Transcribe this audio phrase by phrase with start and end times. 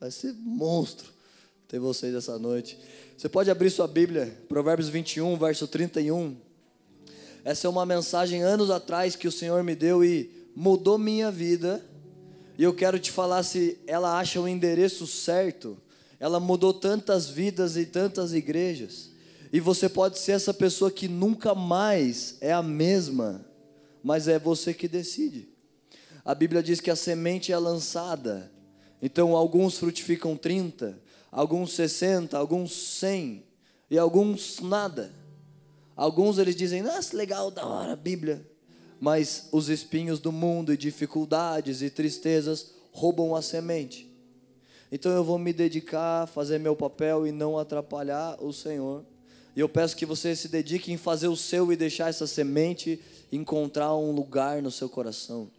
[0.00, 1.12] Vai ser monstro
[1.68, 2.78] ter vocês essa noite.
[3.16, 6.36] Você pode abrir sua Bíblia, Provérbios 21, verso 31.
[7.44, 11.84] Essa é uma mensagem anos atrás que o Senhor me deu e mudou minha vida.
[12.56, 15.76] E eu quero te falar se ela acha o endereço certo.
[16.18, 19.10] Ela mudou tantas vidas e tantas igrejas.
[19.52, 23.44] E você pode ser essa pessoa que nunca mais é a mesma,
[24.02, 25.46] mas é você que decide.
[26.24, 28.50] A Bíblia diz que a semente é lançada.
[29.02, 30.98] Então alguns frutificam 30,
[31.30, 33.42] alguns 60, alguns 100
[33.90, 35.12] e alguns nada.
[35.96, 38.46] Alguns eles dizem, nossa, legal, da hora, Bíblia.
[39.00, 44.10] Mas os espinhos do mundo e dificuldades e tristezas roubam a semente.
[44.92, 49.04] Então eu vou me dedicar a fazer meu papel e não atrapalhar o Senhor.
[49.54, 53.00] E eu peço que você se dedique em fazer o seu e deixar essa semente
[53.32, 55.50] encontrar um lugar no seu coração.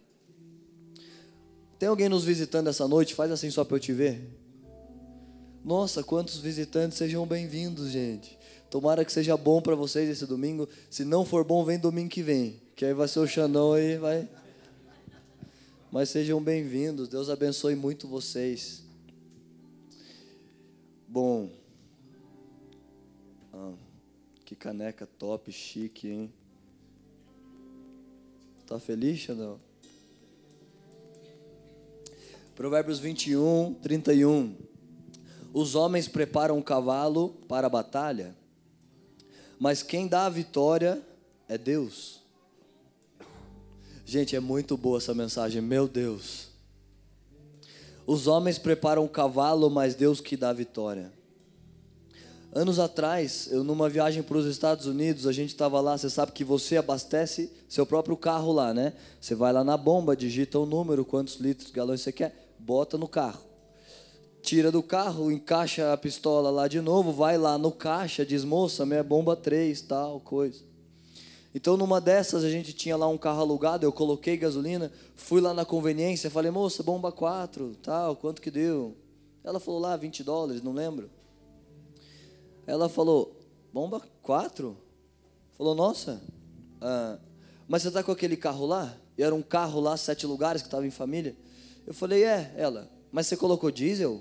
[1.82, 3.12] Tem alguém nos visitando essa noite?
[3.12, 4.30] Faz assim só para eu te ver.
[5.64, 8.38] Nossa, quantos visitantes, sejam bem-vindos, gente.
[8.70, 10.68] Tomara que seja bom para vocês esse domingo.
[10.88, 12.62] Se não for bom, vem domingo que vem.
[12.76, 14.28] Que aí vai ser o Xandão aí, vai.
[15.90, 17.08] Mas sejam bem-vindos.
[17.08, 18.84] Deus abençoe muito vocês.
[21.08, 21.50] Bom.
[23.52, 23.72] Ah,
[24.44, 26.32] que caneca top, chique, hein?
[28.68, 29.71] Tá feliz, Xandão?
[32.54, 34.54] Provérbios 21, 31.
[35.54, 38.36] Os homens preparam um cavalo para a batalha,
[39.58, 41.02] mas quem dá a vitória
[41.48, 42.20] é Deus.
[44.04, 46.48] Gente, é muito boa essa mensagem, meu Deus.
[48.06, 51.10] Os homens preparam um cavalo, mas Deus que dá a vitória.
[52.54, 56.32] Anos atrás, eu numa viagem para os Estados Unidos, a gente estava lá, você sabe
[56.32, 58.92] que você abastece seu próprio carro lá, né?
[59.18, 63.08] Você vai lá na bomba, digita o número, quantos litros, galões você quer, bota no
[63.08, 63.52] carro
[64.42, 68.84] tira do carro, encaixa a pistola lá de novo, vai lá no caixa, diz, moça,
[68.84, 70.64] minha bomba 3, tal, coisa.
[71.54, 75.54] Então, numa dessas, a gente tinha lá um carro alugado, eu coloquei gasolina, fui lá
[75.54, 78.96] na conveniência, falei, moça, bomba 4, tal, quanto que deu?
[79.44, 81.08] Ela falou lá, 20 dólares, não lembro.
[82.66, 83.38] Ela falou,
[83.72, 84.76] bomba 4?
[85.56, 86.20] Falou, nossa,
[86.80, 87.18] ah,
[87.68, 88.96] mas você está com aquele carro lá?
[89.16, 91.36] E era um carro lá, sete lugares, que estava em família.
[91.86, 94.20] Eu falei, é, ela, mas você colocou diesel?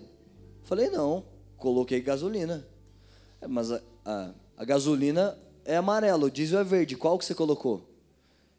[0.63, 1.25] Falei, não,
[1.57, 2.66] coloquei gasolina.
[3.39, 6.95] É, mas a, a, a gasolina é amarela, o diesel é verde.
[6.95, 7.88] Qual que você colocou?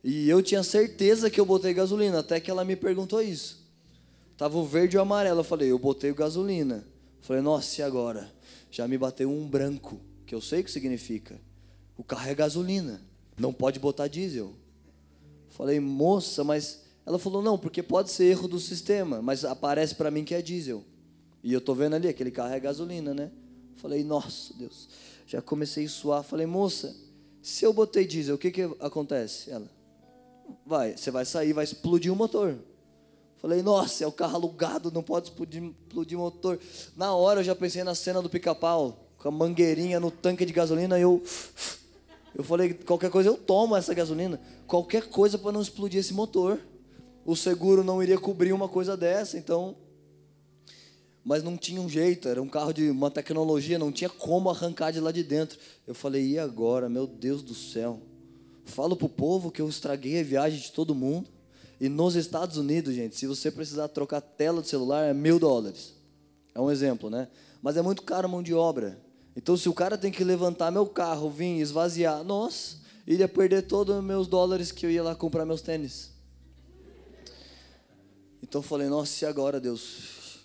[0.02, 3.62] E eu tinha certeza que eu botei gasolina, até que ela me perguntou isso.
[4.36, 5.40] Tava o verde e o amarelo.
[5.40, 6.84] Eu falei, eu botei gasolina.
[7.20, 8.32] Falei, nossa, e agora?
[8.70, 11.40] Já me bateu um branco, que eu sei o que significa.
[11.96, 13.00] O carro é gasolina,
[13.38, 14.54] não pode botar diesel.
[15.50, 20.10] Falei, moça, mas ela falou, não, porque pode ser erro do sistema, mas aparece para
[20.10, 20.84] mim que é diesel.
[21.42, 23.30] E eu tô vendo ali, aquele carro é gasolina, né?
[23.76, 24.88] Falei, nossa, Deus.
[25.26, 26.22] Já comecei a suar.
[26.22, 26.94] Falei, moça,
[27.42, 29.50] se eu botei diesel, o que que acontece?
[29.50, 29.68] Ela,
[30.64, 32.56] vai, você vai sair, vai explodir o motor.
[33.38, 36.60] Falei, nossa, é o carro alugado, não pode explodir, explodir motor.
[36.96, 40.52] Na hora eu já pensei na cena do pica-pau, com a mangueirinha no tanque de
[40.52, 41.20] gasolina, eu...
[42.34, 44.40] Eu falei, qualquer coisa eu tomo essa gasolina.
[44.66, 46.58] Qualquer coisa para não explodir esse motor.
[47.24, 49.76] O seguro não iria cobrir uma coisa dessa, então
[51.24, 54.90] mas não tinha um jeito, era um carro de uma tecnologia, não tinha como arrancar
[54.90, 55.58] de lá de dentro.
[55.86, 58.00] Eu falei, e agora, meu Deus do céu?
[58.64, 61.30] Falo pro povo que eu estraguei a viagem de todo mundo.
[61.80, 65.38] E nos Estados Unidos, gente, se você precisar trocar a tela do celular, é mil
[65.38, 65.94] dólares.
[66.54, 67.28] É um exemplo, né?
[67.60, 69.00] Mas é muito caro a mão de obra.
[69.36, 73.96] Então, se o cara tem que levantar meu carro, vir esvaziar, nossa, iria perder todos
[73.96, 76.11] os meus dólares que eu ia lá comprar meus tênis.
[78.52, 80.40] Então, eu falei, nossa, e agora, Deus?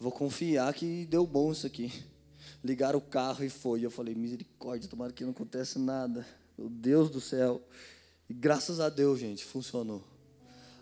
[0.00, 1.92] Vou confiar que deu bom isso aqui.
[2.64, 3.84] Ligaram o carro e foi.
[3.84, 6.26] Eu falei, misericórdia, tomara que não aconteça nada.
[6.56, 7.60] Meu Deus do céu.
[8.30, 10.02] E graças a Deus, gente, funcionou.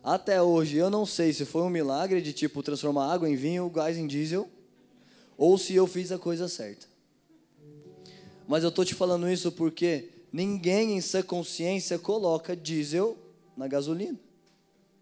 [0.04, 3.68] Até hoje, eu não sei se foi um milagre de tipo transformar água em vinho,
[3.68, 4.48] gás em diesel,
[5.36, 6.86] ou se eu fiz a coisa certa.
[8.46, 13.18] Mas eu tô te falando isso porque ninguém em sua consciência coloca diesel
[13.56, 14.16] na gasolina,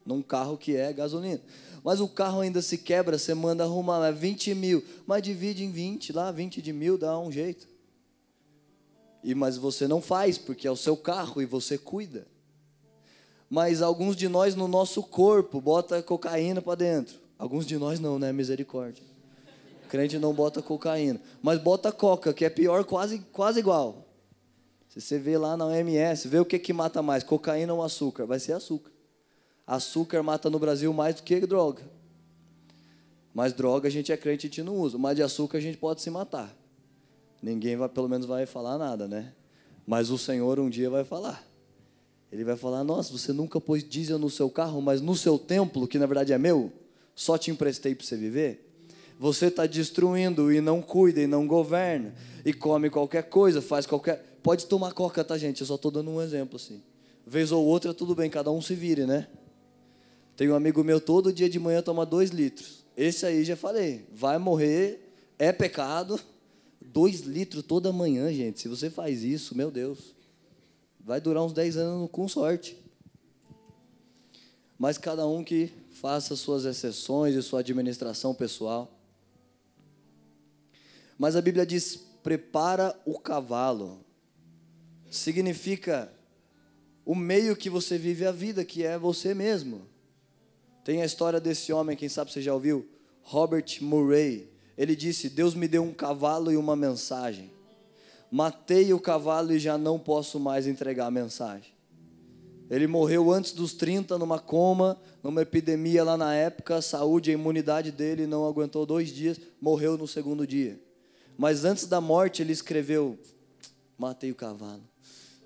[0.05, 1.41] num carro que é gasolina.
[1.83, 4.83] Mas o carro ainda se quebra, você manda arrumar, é 20 mil.
[5.07, 7.69] Mas divide em 20 lá, 20 de mil dá um jeito.
[9.23, 12.27] E Mas você não faz, porque é o seu carro e você cuida.
[13.51, 17.19] Mas alguns de nós no nosso corpo bota cocaína para dentro.
[17.39, 18.33] Alguns de nós não, né?
[18.33, 19.05] Misericórdia.
[19.85, 21.21] O crente não bota cocaína.
[21.43, 24.07] Mas bota coca, que é pior, quase, quase igual.
[24.89, 28.25] Se você vê lá na OMS, vê o que, que mata mais, cocaína ou açúcar?
[28.27, 28.94] Vai ser açúcar.
[29.67, 31.83] Açúcar mata no Brasil mais do que droga.
[33.33, 34.97] Mas droga a gente é crente a gente não usa.
[34.99, 36.55] Mas de açúcar a gente pode se matar.
[37.43, 39.33] Ninguém vai, pelo menos vai falar nada, né?
[39.87, 41.45] Mas o Senhor um dia vai falar.
[42.31, 45.87] Ele vai falar: Nossa, você nunca pôs diesel no seu carro, mas no seu templo,
[45.87, 46.73] que na verdade é meu,
[47.15, 48.71] só te emprestei para você viver.
[49.19, 52.15] Você está destruindo e não cuida e não governa
[52.45, 54.39] e come qualquer coisa, faz qualquer.
[54.43, 55.61] Pode tomar coca, tá, gente?
[55.61, 56.83] Eu só estou dando um exemplo assim.
[57.27, 59.29] Vez ou outra, tudo bem, cada um se vire, né?
[60.37, 62.85] Tem um amigo meu, todo dia de manhã toma dois litros.
[62.97, 66.19] Esse aí já falei, vai morrer, é pecado.
[66.81, 68.61] Dois litros toda manhã, gente.
[68.61, 70.15] Se você faz isso, meu Deus,
[71.01, 72.77] vai durar uns 10 anos com sorte.
[74.79, 78.91] Mas cada um que faça suas exceções e sua administração pessoal.
[81.19, 84.05] Mas a Bíblia diz: prepara o cavalo.
[85.11, 86.13] Significa
[87.05, 89.94] o meio que você vive a vida, que é você mesmo.
[90.85, 92.87] Tem a história desse homem, quem sabe você já ouviu?
[93.23, 94.49] Robert Murray.
[94.77, 97.51] Ele disse: Deus me deu um cavalo e uma mensagem.
[98.31, 101.73] Matei o cavalo e já não posso mais entregar a mensagem.
[102.71, 106.77] Ele morreu antes dos 30 numa coma, numa epidemia lá na época.
[106.77, 110.81] A saúde, a imunidade dele não aguentou dois dias, morreu no segundo dia.
[111.37, 113.19] Mas antes da morte ele escreveu:
[113.97, 114.83] Matei o cavalo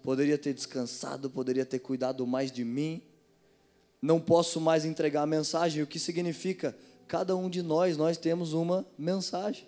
[0.09, 3.03] poderia ter descansado, poderia ter cuidado mais de mim.
[4.01, 6.77] Não posso mais entregar a mensagem, o que significa?
[7.07, 9.67] Cada um de nós, nós temos uma mensagem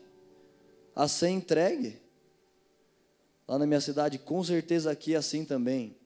[0.94, 1.99] a ser entregue.
[3.49, 5.97] Lá na minha cidade, com certeza aqui é assim também.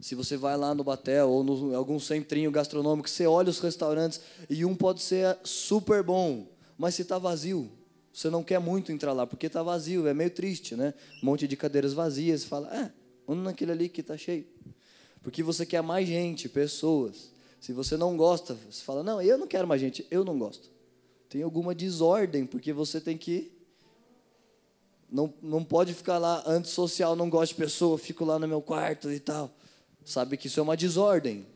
[0.00, 4.20] Se você vai lá no Batel ou em algum centrinho gastronômico, você olha os restaurantes
[4.50, 7.70] e um pode ser super bom, mas se está vazio,
[8.12, 10.92] você não quer muito entrar lá, porque está vazio, é meio triste, né?
[11.22, 12.90] Um monte de cadeiras vazias, você fala, ah,
[13.26, 14.44] Vamos naquele ali que está cheio.
[15.22, 17.30] Porque você quer mais gente, pessoas.
[17.60, 20.68] Se você não gosta, você fala, não, eu não quero mais gente, eu não gosto.
[21.28, 23.52] Tem alguma desordem, porque você tem que.
[25.10, 29.12] Não, não pode ficar lá antissocial, não gosto de pessoa, fico lá no meu quarto
[29.12, 29.50] e tal.
[30.04, 31.46] Sabe que isso é uma desordem.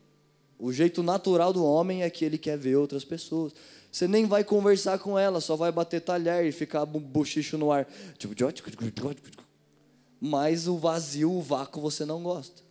[0.57, 3.53] O jeito natural do homem é que ele quer ver outras pessoas.
[3.91, 7.87] Você nem vai conversar com ela, só vai bater talher e ficar bochicho no ar.
[10.19, 12.66] Mas o vazio, o vácuo você não gosta.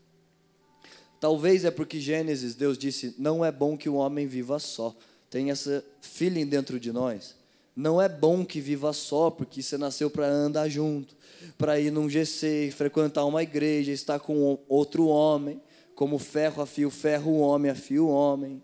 [1.21, 4.95] Talvez é porque Gênesis, Deus disse: não é bom que o homem viva só.
[5.31, 7.35] Tem essa feeling dentro de nós.
[7.75, 11.15] Não é bom que viva só, porque você nasceu para andar junto,
[11.59, 15.61] para ir num GC, frequentar uma igreja, estar com outro homem,
[15.95, 18.63] como ferro afia o ferro, o homem afia o homem,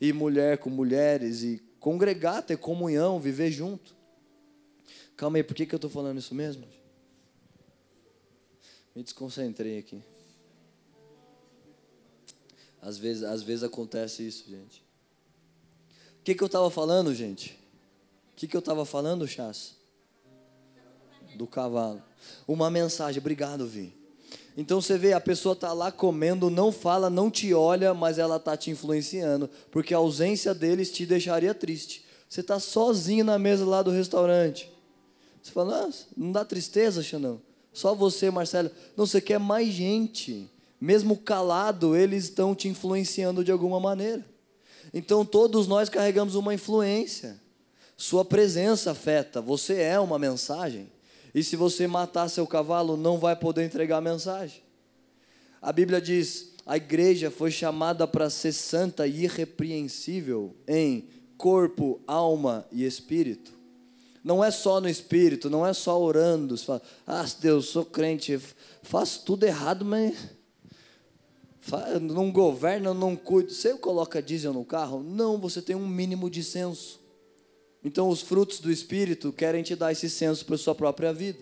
[0.00, 3.94] e mulher com mulheres, e congregar, ter comunhão, viver junto.
[5.16, 6.64] Calma aí, por que, que eu estou falando isso mesmo?
[8.96, 10.02] Me desconcentrei aqui.
[12.82, 14.82] Às vezes, às vezes acontece isso, gente.
[16.20, 17.58] O que, que eu estava falando, gente?
[18.32, 19.76] O que, que eu estava falando, Chás?
[21.36, 22.02] Do cavalo.
[22.46, 23.94] Uma mensagem, obrigado, Vi.
[24.56, 28.36] Então você vê, a pessoa está lá comendo, não fala, não te olha, mas ela
[28.36, 32.04] está te influenciando, porque a ausência deles te deixaria triste.
[32.28, 34.70] Você está sozinho na mesa lá do restaurante.
[35.42, 37.40] Você fala, ah, não dá tristeza, Xanão?
[37.72, 38.70] Só você, Marcelo.
[38.96, 40.50] Não, você quer mais gente.
[40.80, 44.24] Mesmo calado, eles estão te influenciando de alguma maneira.
[44.94, 47.40] Então todos nós carregamos uma influência.
[47.96, 49.42] Sua presença afeta.
[49.42, 50.90] Você é uma mensagem.
[51.34, 54.62] E se você matar seu cavalo, não vai poder entregar a mensagem.
[55.60, 62.66] A Bíblia diz: a igreja foi chamada para ser santa e irrepreensível em corpo, alma
[62.72, 63.52] e espírito.
[64.22, 66.56] Não é só no espírito, não é só orando.
[66.56, 68.38] Você fala, ah, Deus, sou crente,
[68.82, 70.14] faço tudo errado, mas
[72.00, 73.52] não governo, não cuido.
[73.52, 75.02] Você coloca diesel no carro?
[75.02, 77.00] Não, você tem um mínimo de senso.
[77.84, 81.40] Então, os frutos do Espírito querem te dar esse senso para a sua própria vida.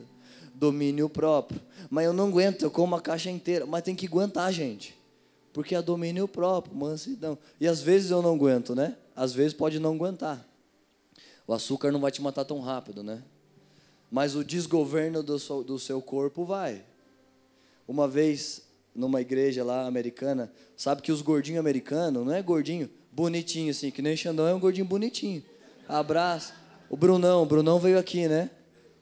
[0.54, 1.60] Domínio próprio.
[1.90, 3.66] Mas eu não aguento, eu como uma caixa inteira.
[3.66, 4.96] Mas tem que aguentar, gente.
[5.52, 7.38] Porque é domínio próprio, mansidão.
[7.60, 8.96] E às vezes eu não aguento, né?
[9.16, 10.46] Às vezes pode não aguentar.
[11.46, 13.22] O açúcar não vai te matar tão rápido, né?
[14.10, 16.84] Mas o desgoverno do seu corpo vai.
[17.86, 18.62] Uma vez,
[18.98, 24.02] numa igreja lá americana, sabe que os gordinhos americanos, não é gordinho, bonitinho assim, que
[24.02, 25.42] nem Xandão é um gordinho bonitinho.
[25.88, 26.52] Abraço.
[26.90, 28.50] O Brunão, o Brunão veio aqui, né?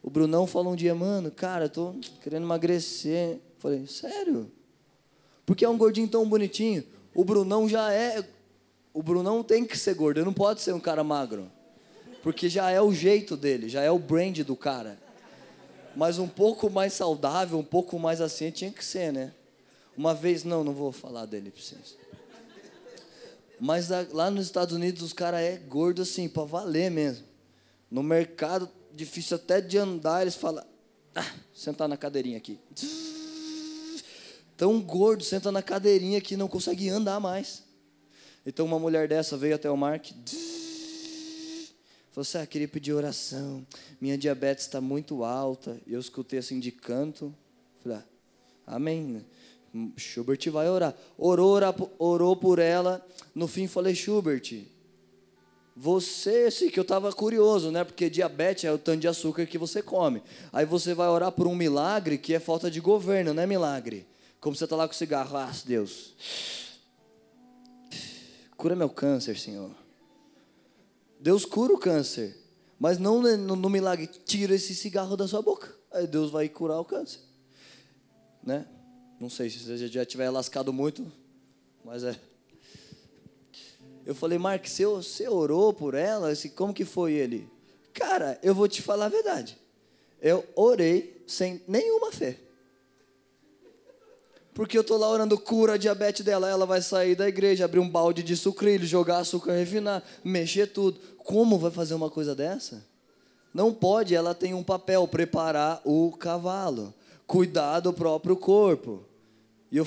[0.03, 3.41] O Brunão falou um dia, mano, cara, tô querendo emagrecer.
[3.59, 4.51] Falei, sério?
[5.45, 6.85] Porque é um gordinho tão bonitinho?
[7.15, 8.23] O Brunão já é.
[8.93, 11.51] O Brunão tem que ser gordo, ele não pode ser um cara magro.
[12.23, 14.99] Porque já é o jeito dele, já é o brand do cara.
[15.95, 19.33] Mas um pouco mais saudável, um pouco mais assim, tinha que ser, né?
[19.97, 21.97] Uma vez, não, não vou falar dele para vocês.
[23.59, 27.25] Mas lá nos Estados Unidos os caras é gordo assim, para valer mesmo.
[27.91, 30.65] No mercado, difícil até de andar, eles falam,
[31.15, 32.59] ah, sentar na cadeirinha aqui.
[34.57, 37.63] Tão gordo, senta na cadeirinha que não consegue andar mais.
[38.45, 40.07] Então uma mulher dessa veio até o Mark.
[42.11, 43.67] Falou assim, ah, queria pedir oração.
[44.01, 45.79] Minha diabetes está muito alta.
[45.87, 47.35] Eu escutei assim de canto.
[47.83, 48.05] Falei, ah,
[48.77, 49.25] amém.
[49.97, 50.95] Schubert vai orar.
[51.19, 51.59] Orou,
[51.99, 53.05] orou por ela.
[53.35, 54.67] No fim falei, Schubert,
[55.79, 57.85] você, sim, que eu estava curioso, né?
[57.85, 60.23] Porque diabetes é o tanto de açúcar que você come.
[60.51, 64.07] Aí você vai orar por um milagre que é falta de governo, não é milagre.
[64.41, 66.15] Como você está lá com o cigarro, ah, Deus,
[68.57, 69.71] cura meu câncer, Senhor.
[71.21, 72.35] Deus cura o câncer,
[72.79, 75.75] mas não no, no milagre, tira esse cigarro da sua boca.
[75.93, 77.21] Aí Deus vai curar o câncer.
[78.43, 78.67] Né?
[79.19, 81.11] Não sei se você já tiver lascado muito,
[81.85, 82.19] mas é.
[84.05, 86.29] Eu falei, Mark, você, você orou por ela?
[86.29, 87.49] Assim, como que foi ele?
[87.93, 89.59] Cara, eu vou te falar a verdade.
[90.21, 92.39] Eu orei sem nenhuma fé.
[94.55, 96.49] Porque eu estou lá orando cura a diabetes dela.
[96.49, 101.01] Ela vai sair da igreja, abrir um balde de sucrilho, jogar açúcar refinado, mexer tudo.
[101.19, 102.87] Como vai fazer uma coisa dessa?
[103.53, 106.95] Não pode, ela tem um papel, preparar o cavalo,
[107.27, 109.05] cuidar do próprio corpo.
[109.71, 109.87] E, eu,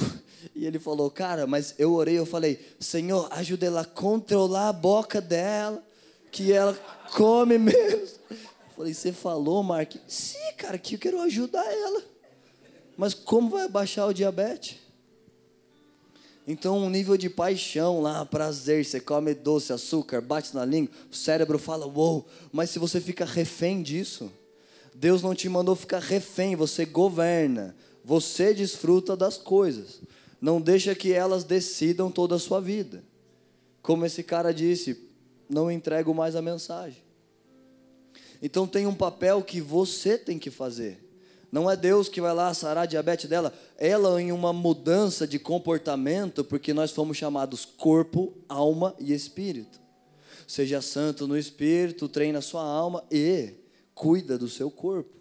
[0.54, 4.74] e ele falou, cara, mas eu orei, eu falei, Senhor, ajuda ela a controlar a
[4.74, 5.84] boca dela,
[6.32, 6.74] que ela
[7.16, 8.20] come menos.
[8.30, 8.38] Eu
[8.76, 9.94] falei, você falou, Mark?
[10.08, 12.04] Sim, cara, que eu quero ajudar ela.
[12.98, 14.78] Mas como vai baixar o diabetes?
[16.46, 21.16] Então, um nível de paixão lá, prazer, você come doce, açúcar, bate na língua, o
[21.16, 22.26] cérebro fala, uou, wow.
[22.52, 24.32] mas se você fica refém disso,
[25.00, 30.02] Deus não te mandou ficar refém, você governa, você desfruta das coisas,
[30.42, 33.02] não deixa que elas decidam toda a sua vida.
[33.82, 35.10] Como esse cara disse,
[35.50, 37.02] não entrego mais a mensagem.
[38.42, 41.02] Então tem um papel que você tem que fazer.
[41.50, 45.40] Não é Deus que vai lá sarar a diabetes dela, ela em uma mudança de
[45.40, 49.80] comportamento, porque nós fomos chamados corpo, alma e espírito.
[50.46, 53.60] Seja santo no espírito, treina a sua alma e
[54.00, 55.14] cuida do seu corpo.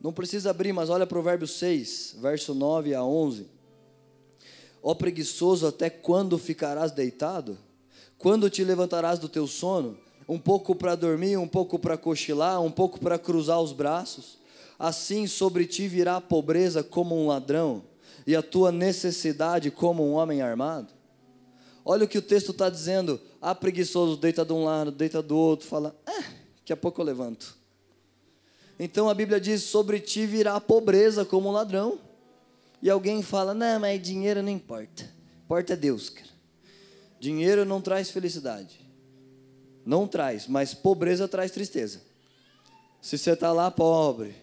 [0.00, 3.46] Não precisa abrir, mas olha Provérbios 6, verso 9 a 11.
[4.82, 7.58] Ó preguiçoso, até quando ficarás deitado?
[8.16, 9.98] Quando te levantarás do teu sono?
[10.26, 14.40] Um pouco para dormir, um pouco para cochilar, um pouco para cruzar os braços?
[14.82, 17.84] assim sobre ti virá a pobreza como um ladrão,
[18.26, 20.92] e a tua necessidade como um homem armado?
[21.84, 23.20] Olha o que o texto está dizendo.
[23.40, 27.04] Ah, preguiçoso, deita de um lado, deita do outro, fala, ah, daqui a pouco eu
[27.04, 27.56] levanto.
[28.78, 31.98] Então a Bíblia diz: sobre ti virá a pobreza como um ladrão.
[32.80, 35.08] E alguém fala: não, mas dinheiro não importa.
[35.44, 36.30] Importa é Deus, cara.
[37.20, 38.80] Dinheiro não traz felicidade.
[39.84, 42.00] Não traz, mas pobreza traz tristeza.
[43.00, 44.34] Se você está lá pobre,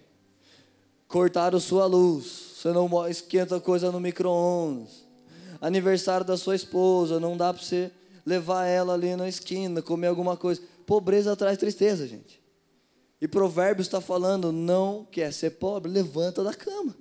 [1.08, 5.06] cortaram sua luz, você não esquenta coisa no micro-ondas.
[5.62, 7.92] Aniversário da sua esposa, não dá para você
[8.26, 10.62] levar ela ali na esquina, comer alguma coisa.
[10.90, 12.42] Pobreza traz tristeza, gente.
[13.22, 16.98] E Provérbios está falando: não quer ser pobre, levanta da cama.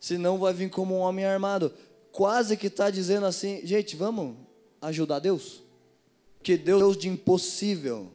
[0.00, 1.72] Senão vai vir como um homem armado.
[2.10, 4.34] Quase que está dizendo assim, gente, vamos
[4.82, 5.62] ajudar Deus?
[6.42, 8.10] Que Deus de impossível.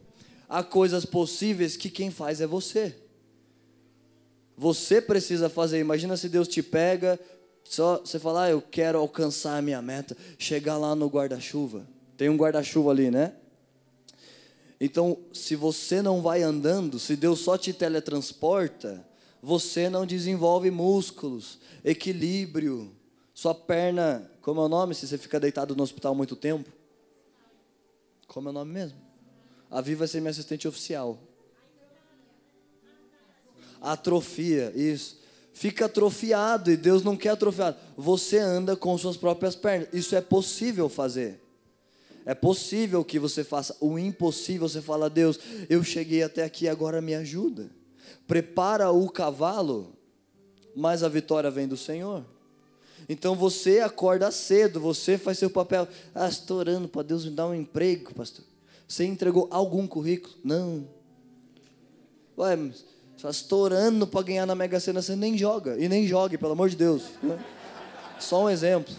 [0.46, 2.94] Há coisas possíveis que quem faz é você.
[4.58, 5.80] Você precisa fazer.
[5.80, 7.18] Imagina se Deus te pega,
[7.64, 11.88] só você falar, ah, eu quero alcançar a minha meta, chegar lá no guarda-chuva.
[12.14, 13.32] Tem um guarda-chuva ali, né?
[14.84, 19.06] Então, se você não vai andando, se Deus só te teletransporta,
[19.40, 22.90] você não desenvolve músculos, equilíbrio,
[23.32, 26.68] sua perna, como é o nome se você fica deitado no hospital muito tempo?
[28.26, 28.98] Como é o nome mesmo?
[29.70, 31.16] A Viva vai ser minha assistente oficial.
[33.80, 35.20] Atrofia, isso.
[35.52, 37.76] Fica atrofiado e Deus não quer atrofiado.
[37.96, 39.86] Você anda com suas próprias pernas.
[39.92, 41.41] Isso é possível fazer.
[42.24, 44.68] É possível que você faça o impossível.
[44.68, 45.38] Você fala, Deus,
[45.68, 47.70] eu cheguei até aqui, agora me ajuda.
[48.26, 49.96] Prepara o cavalo,
[50.74, 52.24] mas a vitória vem do Senhor.
[53.08, 55.88] Então você acorda cedo, você faz seu papel.
[56.14, 58.44] Ah, estou orando para Deus me dar um emprego, pastor.
[58.86, 60.34] Você entregou algum currículo?
[60.44, 60.88] Não.
[62.38, 62.84] Ué, mas
[63.22, 65.78] Está estourando para ganhar na Mega Sena, você nem joga.
[65.78, 67.04] E nem jogue, pelo amor de Deus.
[67.22, 67.38] Né?
[68.18, 68.92] Só um exemplo.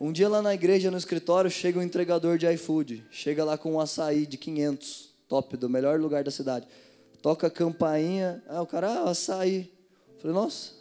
[0.00, 3.04] Um dia lá na igreja, no escritório, chega um entregador de iFood.
[3.10, 6.66] Chega lá com um açaí de 500, top, do melhor lugar da cidade.
[7.20, 8.42] Toca a campainha.
[8.48, 9.70] Ah, o cara, ah, açaí.
[10.18, 10.72] falei, nossa,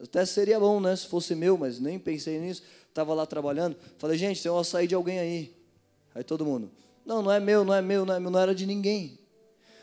[0.00, 0.94] Até seria bom, né?
[0.94, 2.62] Se fosse meu, mas nem pensei nisso.
[2.88, 3.76] Estava lá trabalhando.
[3.98, 5.52] Falei, gente, tem um açaí de alguém aí.
[6.14, 6.70] Aí todo mundo,
[7.04, 9.18] não, não é meu, não é meu, não, é meu, não era de ninguém.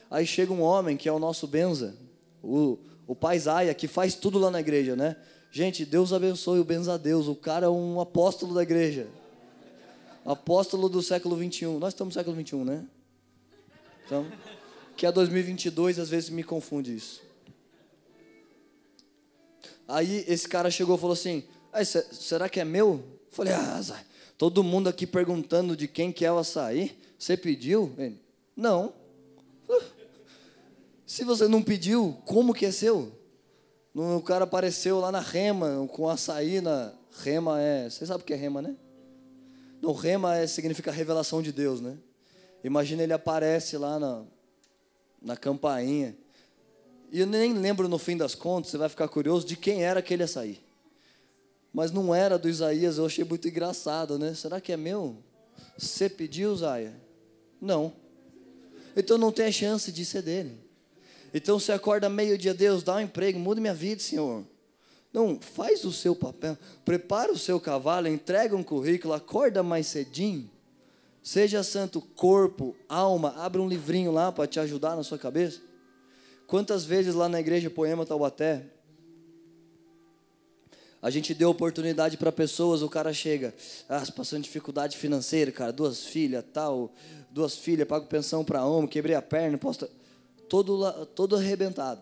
[0.10, 1.94] Aí chega um homem, que é o nosso Benza,
[2.42, 3.38] o, o pai
[3.78, 5.18] que faz tudo lá na igreja, né?
[5.52, 7.28] Gente, Deus abençoe o Benza Deus.
[7.28, 9.08] O cara é um apóstolo da igreja.
[10.26, 11.80] Apóstolo do século 21.
[11.80, 12.86] Nós estamos no século 21, né?
[14.06, 14.26] Então,
[14.96, 17.22] que é 2022, às vezes me confunde isso.
[19.88, 21.44] Aí esse cara chegou e falou assim:
[22.12, 23.04] será que é meu?
[23.32, 24.02] Falei, ah, Zay,
[24.38, 26.98] todo mundo aqui perguntando de quem que é o açaí.
[27.18, 27.94] Você pediu?
[27.98, 28.20] Ele,
[28.56, 28.94] não.
[31.06, 33.17] Se você não pediu, como que é seu?
[34.00, 36.94] O cara apareceu lá na rema, com açaí na.
[37.20, 37.90] Rema é.
[37.90, 38.76] Você sabe o que é rema, né?
[39.82, 41.98] Não, rema é, significa revelação de Deus, né?
[42.64, 44.24] Imagina ele aparece lá na,
[45.20, 46.16] na campainha.
[47.12, 50.00] E eu nem lembro no fim das contas, você vai ficar curioso de quem era
[50.00, 50.60] aquele açaí.
[51.74, 54.36] Mas não era do Isaías, eu achei muito engraçado, né?
[54.36, 55.18] Será que é meu?
[55.76, 56.94] Você pediu, Zaia?
[57.60, 57.92] Não.
[58.96, 60.67] Então não tem a chance de ser dele.
[61.38, 64.44] Então você acorda meio-dia, Deus, dá um emprego, muda minha vida, Senhor.
[65.14, 70.50] Não, faz o seu papel, prepara o seu cavalo, entrega um currículo, acorda mais cedinho.
[71.22, 75.62] Seja santo corpo, alma, abre um livrinho lá para te ajudar na sua cabeça.
[76.48, 78.66] Quantas vezes lá na igreja Poema Taubaté,
[81.00, 83.54] a gente deu oportunidade para pessoas, o cara chega,
[83.88, 86.92] ah, passando dificuldade financeira, cara, duas filhas, tal,
[87.30, 89.88] duas filhas, pago pensão para homem, quebrei a perna, posto,
[90.48, 92.02] todo, todo arrebentado.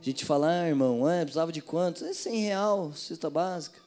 [0.00, 2.04] A gente fala, ah, irmão, é, precisava de quanto?
[2.04, 3.78] É 100 real, cesta básica.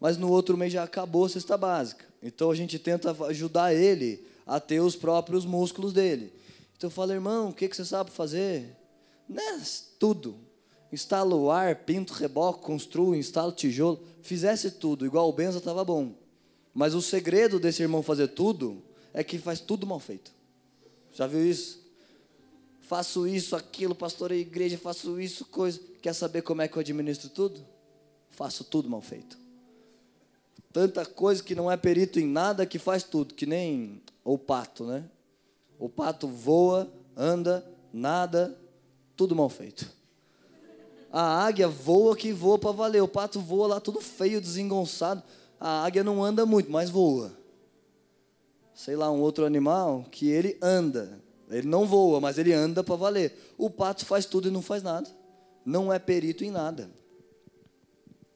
[0.00, 2.04] Mas no outro mês já acabou a cesta básica.
[2.20, 6.32] Então a gente tenta ajudar ele a ter os próprios músculos dele.
[6.76, 8.76] Então eu falo, irmão, o que, que você sabe fazer?
[9.28, 9.62] Né?
[9.98, 10.36] Tudo.
[10.92, 14.00] Instala o ar, pinto, reboco, construo, instalo tijolo.
[14.22, 16.14] Fizesse tudo, igual o Benza estava bom.
[16.72, 18.82] Mas o segredo desse irmão fazer tudo
[19.12, 20.32] é que faz tudo mal feito.
[21.12, 21.83] Já viu isso?
[22.84, 25.80] Faço isso, aquilo, pastorei igreja, faço isso, coisa.
[26.02, 27.64] Quer saber como é que eu administro tudo?
[28.28, 29.38] Faço tudo mal feito.
[30.70, 34.84] Tanta coisa que não é perito em nada que faz tudo, que nem o pato,
[34.84, 35.04] né?
[35.78, 38.54] O pato voa, anda, nada,
[39.16, 39.90] tudo mal feito.
[41.10, 43.02] A águia voa que voa para valer.
[43.02, 45.22] O pato voa lá tudo feio, desengonçado.
[45.58, 47.32] A águia não anda muito, mas voa.
[48.74, 51.23] Sei lá, um outro animal que ele anda.
[51.50, 53.54] Ele não voa, mas ele anda para valer.
[53.58, 55.08] O pato faz tudo e não faz nada.
[55.64, 56.90] Não é perito em nada.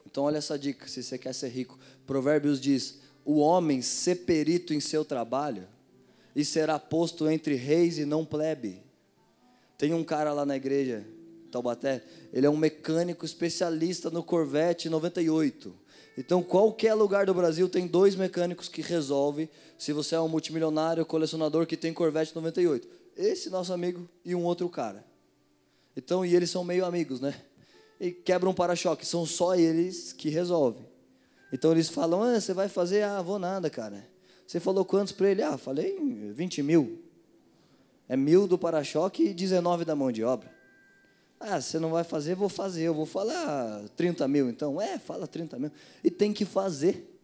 [0.07, 1.79] Então, olha essa dica, se você quer ser rico.
[2.07, 5.67] Provérbios diz: o homem ser perito em seu trabalho
[6.35, 8.83] e será posto entre reis e não plebe.
[9.77, 11.07] Tem um cara lá na igreja,
[11.51, 15.75] Taubaté, ele é um mecânico especialista no Corvette 98.
[16.17, 21.07] Então, qualquer lugar do Brasil tem dois mecânicos que resolvem se você é um multimilionário
[21.07, 22.89] colecionador que tem Corvette 98.
[23.19, 25.05] Esse nosso amigo e um outro cara.
[25.95, 27.35] Então, e eles são meio amigos, né?
[28.01, 29.07] e quebra um para-choque.
[29.07, 30.87] São só eles que resolvem.
[31.53, 33.03] Então eles falam: ah, você vai fazer?
[33.03, 34.07] Ah, vou nada, cara.
[34.47, 35.43] Você falou quantos para ele?
[35.43, 35.99] Ah, falei
[36.33, 37.03] 20 mil.
[38.09, 40.51] É mil do para-choque e 19 da mão de obra.
[41.39, 42.85] Ah, você não vai fazer, vou fazer.
[42.85, 44.81] Eu vou falar 30 mil, então.
[44.81, 45.71] É, fala 30 mil.
[46.03, 47.15] E tem que fazer.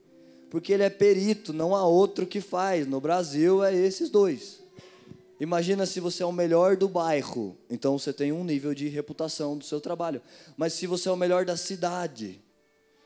[0.50, 2.86] Porque ele é perito, não há outro que faz.
[2.86, 4.62] No Brasil é esses dois.
[5.44, 9.58] Imagina se você é o melhor do bairro, então você tem um nível de reputação
[9.58, 10.22] do seu trabalho.
[10.56, 12.42] Mas se você é o melhor da cidade,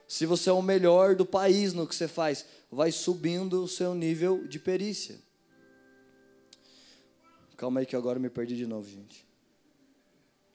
[0.07, 3.93] se você é o melhor do país no que você faz, vai subindo o seu
[3.93, 5.19] nível de perícia.
[7.57, 9.27] Calma aí que agora me perdi de novo, gente.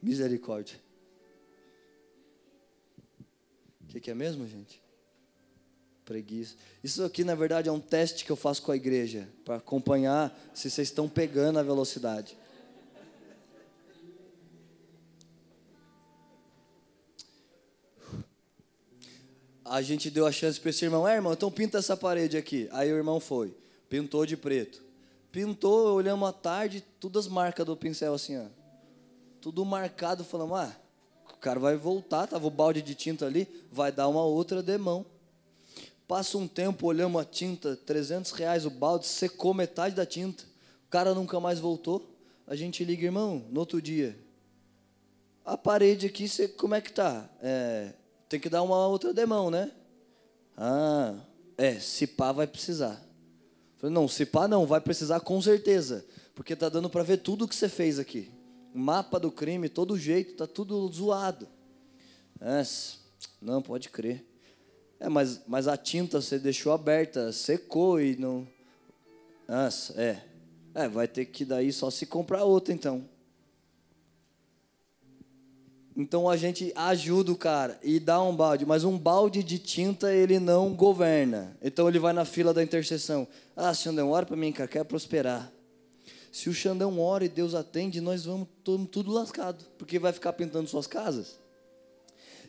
[0.01, 0.79] Misericórdia.
[3.81, 4.81] O que, que é mesmo, gente?
[6.05, 6.55] Preguiça.
[6.83, 10.37] Isso aqui, na verdade, é um teste que eu faço com a igreja, para acompanhar
[10.53, 12.37] se vocês estão pegando a velocidade.
[19.63, 22.67] A gente deu a chance para esse irmão, é irmão, então pinta essa parede aqui.
[22.71, 23.55] Aí o irmão foi,
[23.89, 24.83] pintou de preto.
[25.31, 28.45] Pintou, olhamos à tarde, todas as marcas do pincel assim, ó.
[29.41, 30.75] Tudo marcado, falamos, ah,
[31.33, 35.05] o cara vai voltar, tava o balde de tinta ali, vai dar uma outra demão.
[36.13, 40.43] Passa um tempo, olhamos a tinta, 300 reais o balde, secou metade da tinta.
[40.85, 42.15] O cara nunca mais voltou.
[42.45, 44.15] A gente liga, irmão, no outro dia.
[45.43, 47.27] A parede aqui, você, como é que tá?
[47.41, 47.93] É,
[48.29, 49.71] tem que dar uma outra demão, né?
[50.55, 51.15] Ah,
[51.57, 53.03] é, se pá vai precisar.
[53.77, 56.05] Falei, não, se pá não, vai precisar com certeza.
[56.35, 58.31] Porque tá dando para ver tudo que você fez aqui.
[58.71, 61.47] Mapa do crime, todo jeito, tá tudo zoado.
[62.39, 62.61] É,
[63.41, 64.32] Não, pode crer.
[65.03, 68.47] É, mas, mas a tinta você deixou aberta, secou e não.
[69.45, 70.23] Nossa, é.
[70.73, 73.03] É, vai ter que daí só se comprar outra então.
[75.93, 80.13] Então a gente ajuda o cara e dá um balde, mas um balde de tinta
[80.13, 81.55] ele não governa.
[81.61, 83.27] Então ele vai na fila da intercessão.
[83.57, 85.51] Ah, Xandão, ora para mim, cara, quer prosperar.
[86.31, 90.69] Se o Xandão ora e Deus atende, nós vamos tudo lascado, porque vai ficar pintando
[90.69, 91.42] suas casas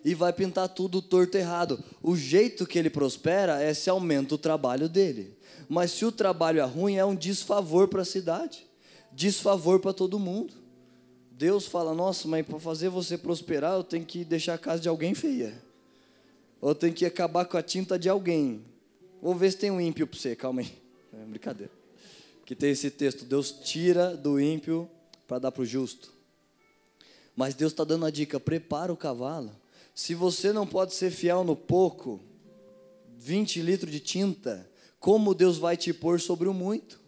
[0.04, 1.82] e vai pintar tudo torto errado.
[2.02, 5.34] O jeito que ele prospera é se aumenta o trabalho dele.
[5.66, 8.66] Mas se o trabalho é ruim, é um desfavor para a cidade,
[9.10, 10.52] desfavor para todo mundo.
[11.30, 14.88] Deus fala: Nossa, mas para fazer você prosperar, eu tenho que deixar a casa de
[14.88, 15.54] alguém feia,
[16.60, 18.62] ou eu tenho que acabar com a tinta de alguém.
[19.22, 20.70] Vou ver se tem um ímpio para você, calma aí.
[21.14, 21.72] É brincadeira.
[22.44, 24.90] Que tem esse texto: Deus tira do ímpio
[25.28, 26.12] para dar para o justo.
[27.36, 29.52] Mas Deus está dando a dica: prepara o cavalo
[29.94, 32.20] se você não pode ser fiel no pouco,
[33.16, 37.00] 20 litros de tinta, como Deus vai te pôr sobre o muito?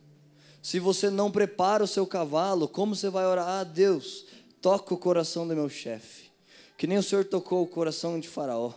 [0.63, 3.49] Se você não prepara o seu cavalo, como você vai orar?
[3.49, 4.27] Ah, Deus,
[4.61, 6.31] toca o coração do meu chefe.
[6.77, 8.73] Que nem o Senhor tocou o coração de Faraó.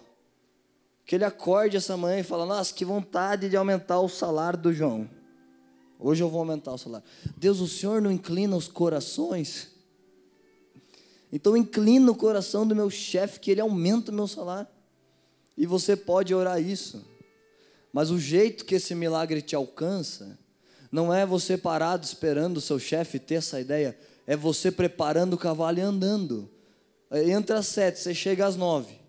[1.06, 4.72] Que ele acorde essa manhã e fala: Nossa, que vontade de aumentar o salário do
[4.72, 5.10] João.
[5.98, 7.06] Hoje eu vou aumentar o salário.
[7.36, 9.79] Deus, o Senhor não inclina os corações
[11.32, 14.68] então inclina o coração do meu chefe que ele aumenta o meu salário.
[15.58, 17.06] E você pode orar isso.
[17.92, 20.38] Mas o jeito que esse milagre te alcança
[20.92, 25.38] não é você parado esperando o seu chefe ter essa ideia, é você preparando o
[25.38, 26.50] cavalo e andando.
[27.12, 29.00] Entra às sete, você chega às nove.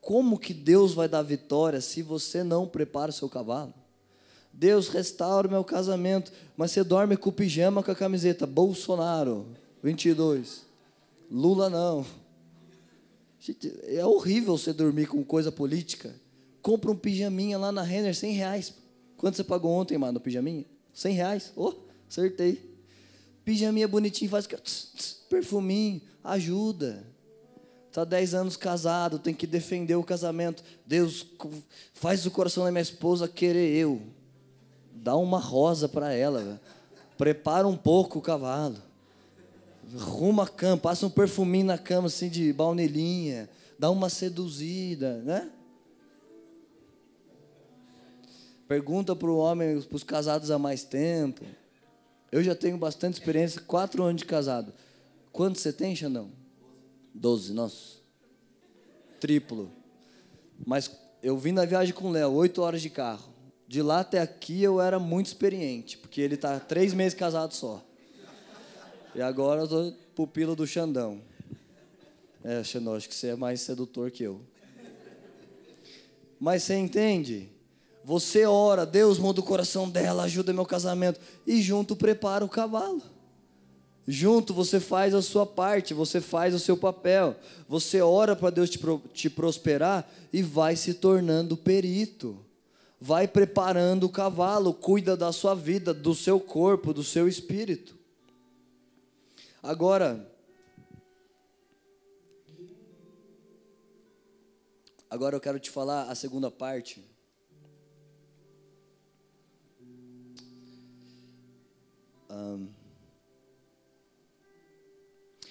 [0.00, 3.74] Como que Deus vai dar vitória se você não prepara o seu cavalo?
[4.52, 9.46] Deus restaura o meu casamento, mas você dorme com o pijama com a camiseta Bolsonaro
[9.82, 10.65] 22.
[11.30, 12.06] Lula não.
[13.84, 16.14] É horrível você dormir com coisa política.
[16.62, 18.74] Compra um pijaminha lá na Renner, 100 reais.
[19.16, 20.64] Quanto você pagou ontem, mano, no pijaminha?
[20.92, 21.52] 100 reais.
[21.54, 21.74] Oh,
[22.08, 22.76] acertei.
[23.44, 27.06] Pijaminha bonitinho, faz tss, perfuminho, ajuda.
[27.88, 30.62] Está 10 anos casado, tem que defender o casamento.
[30.84, 31.24] Deus,
[31.94, 34.02] faz o coração da minha esposa querer eu.
[34.92, 36.60] Dá uma rosa para ela.
[37.16, 38.85] Prepara um pouco o cavalo
[39.94, 45.50] arruma a cama, passa um perfuminho na cama assim de baunelinha, dá uma seduzida, né?
[48.66, 51.44] Pergunta para o homem, para os casados há mais tempo.
[52.32, 54.74] Eu já tenho bastante experiência, quatro anos de casado.
[55.30, 56.32] Quanto você tem, Xandão?
[57.14, 57.98] Doze, nossa.
[59.20, 59.70] Triplo.
[60.66, 60.90] Mas
[61.22, 63.32] eu vim na viagem com o Léo, oito horas de carro.
[63.68, 67.85] De lá até aqui eu era muito experiente, porque ele está três meses casado só.
[69.16, 71.22] E agora eu sou pupilo do Xandão.
[72.44, 74.42] É, Xandão, acho que você é mais sedutor que eu.
[76.38, 77.48] Mas você entende?
[78.04, 81.18] Você ora, Deus muda o coração dela, ajuda meu casamento.
[81.46, 83.00] E junto prepara o cavalo.
[84.06, 87.36] Junto você faz a sua parte, você faz o seu papel.
[87.66, 88.78] Você ora para Deus te,
[89.14, 92.36] te prosperar e vai se tornando perito.
[93.00, 97.95] Vai preparando o cavalo, cuida da sua vida, do seu corpo, do seu espírito.
[99.66, 100.32] Agora,
[105.10, 107.04] agora eu quero te falar a segunda parte.
[112.30, 112.68] Um,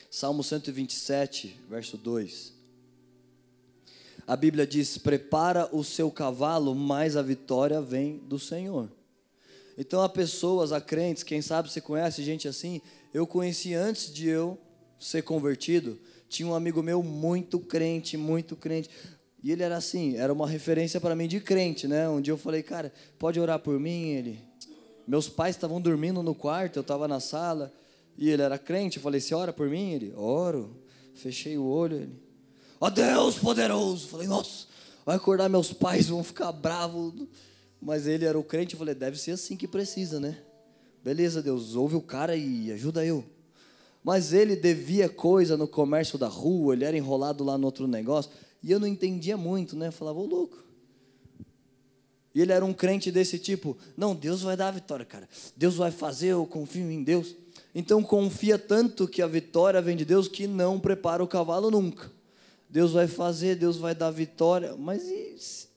[0.09, 2.53] Salmo 127, verso 2.
[4.25, 8.89] A Bíblia diz: Prepara o seu cavalo, mas a vitória vem do Senhor.
[9.77, 12.81] Então há pessoas, há crentes, quem sabe você conhece gente assim,
[13.15, 14.57] eu conheci antes de eu
[14.99, 15.97] ser convertido,
[16.27, 18.89] tinha um amigo meu muito crente, muito crente.
[19.41, 22.09] E ele era assim, era uma referência para mim de crente, né?
[22.09, 24.09] Um dia eu falei, cara, pode orar por mim?
[24.09, 24.39] Ele,
[25.07, 27.73] meus pais estavam dormindo no quarto, eu estava na sala,
[28.17, 28.97] e ele era crente.
[28.97, 29.93] Eu falei, você ora por mim?
[29.93, 30.83] Ele, oro.
[31.13, 32.21] Fechei o olho, ele,
[32.81, 34.09] ó oh, Deus poderoso.
[34.09, 34.67] Falei, nossa,
[35.05, 37.13] vai acordar meus pais, vão ficar bravos.
[37.81, 40.37] Mas ele era o crente, eu falei, deve ser assim que precisa, né?
[41.05, 43.23] Beleza, Deus, ouve o cara e ajuda eu.
[44.03, 48.31] Mas ele devia coisa no comércio da rua, ele era enrolado lá no outro negócio,
[48.63, 49.89] e eu não entendia muito, né?
[49.89, 50.57] Eu falava, ô louco.
[52.33, 55.29] E ele era um crente desse tipo, não, Deus vai dar a vitória, cara.
[55.55, 57.35] Deus vai fazer, eu confio em Deus.
[57.75, 62.11] Então confia tanto que a vitória vem de Deus que não prepara o cavalo nunca.
[62.67, 65.69] Deus vai fazer, Deus vai dar vitória, mas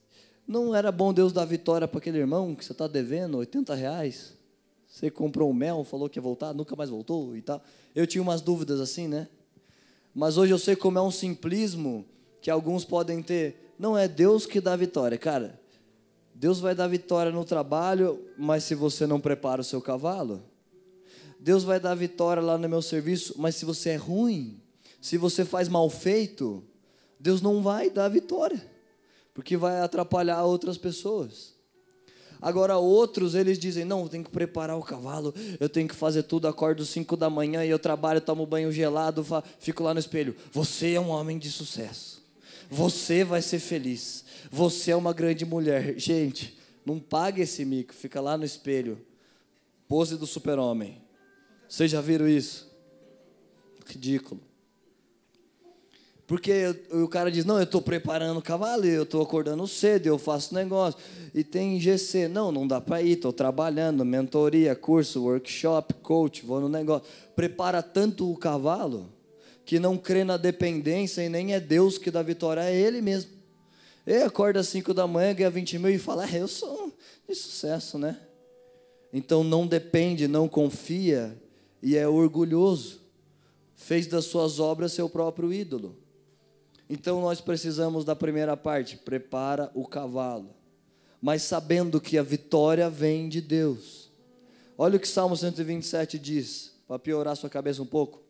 [0.46, 4.37] não era bom Deus dar vitória para aquele irmão que você está devendo 80 reais?
[4.98, 7.62] Você comprou um mel, falou que ia voltar, nunca mais voltou e tal.
[7.94, 9.28] Eu tinha umas dúvidas assim, né?
[10.12, 12.04] Mas hoje eu sei como é um simplismo
[12.42, 15.60] que alguns podem ter, não é Deus que dá vitória, cara.
[16.34, 20.42] Deus vai dar vitória no trabalho, mas se você não prepara o seu cavalo,
[21.38, 24.60] Deus vai dar vitória lá no meu serviço, mas se você é ruim,
[25.00, 26.60] se você faz mal feito,
[27.20, 28.60] Deus não vai dar vitória,
[29.32, 31.57] porque vai atrapalhar outras pessoas.
[32.40, 36.22] Agora outros, eles dizem, não, eu tenho que preparar o cavalo, eu tenho que fazer
[36.22, 39.26] tudo, acordo 5 da manhã e eu trabalho, tomo banho gelado,
[39.58, 40.36] fico lá no espelho.
[40.52, 42.22] Você é um homem de sucesso.
[42.70, 44.24] Você vai ser feliz.
[44.50, 45.98] Você é uma grande mulher.
[45.98, 49.00] Gente, não pague esse mico, fica lá no espelho.
[49.88, 51.00] Pose do super-homem.
[51.68, 52.70] Vocês já viram isso?
[53.86, 54.47] Ridículo.
[56.28, 56.52] Porque
[56.92, 60.54] o cara diz: Não, eu estou preparando o cavalo, eu estou acordando cedo, eu faço
[60.54, 61.00] negócio.
[61.34, 62.28] E tem GC.
[62.28, 67.08] Não, não dá para ir, estou trabalhando, mentoria, curso, workshop, coach, vou no negócio.
[67.34, 69.10] Prepara tanto o cavalo
[69.64, 73.30] que não crê na dependência e nem é Deus que dá vitória, é Ele mesmo.
[74.06, 76.92] Ele acorda às 5 da manhã, ganha 20 mil e fala: é, Eu sou
[77.26, 78.20] de sucesso, né?
[79.10, 81.34] Então não depende, não confia
[81.82, 83.00] e é orgulhoso.
[83.74, 85.97] Fez das suas obras seu próprio ídolo.
[86.88, 90.54] Então nós precisamos da primeira parte, prepara o cavalo,
[91.20, 94.10] mas sabendo que a vitória vem de Deus.
[94.76, 98.22] Olha o que Salmo 127 diz, para piorar sua cabeça um pouco.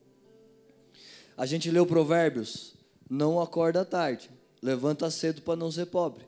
[1.36, 2.74] A gente leu Provérbios,
[3.08, 4.28] não acorda tarde,
[4.60, 6.24] levanta cedo para não ser pobre.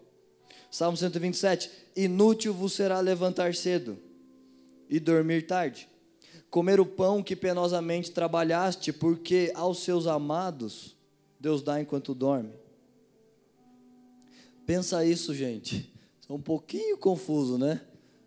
[0.71, 3.99] Salmo 127, inútil vos será levantar cedo
[4.89, 5.89] e dormir tarde.
[6.49, 10.97] Comer o pão que penosamente trabalhaste, porque aos seus amados
[11.41, 12.53] Deus dá enquanto dorme.
[14.67, 15.91] Pensa isso, gente.
[16.29, 17.81] É um pouquinho confuso, né?